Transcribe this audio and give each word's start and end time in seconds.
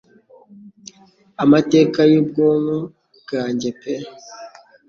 Amateka 1.43 1.99
yubwonko 2.11 2.77
bwanjye 3.21 3.69
pe 3.79 3.93